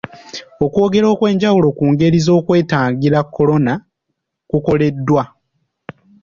Okwogera 0.65 1.07
okw'enjawulo 1.13 1.67
ku 1.77 1.85
ngeri 1.91 2.19
z'okwetangira 2.25 3.19
kolona 3.33 3.73
kukoleddwa. 4.49 5.23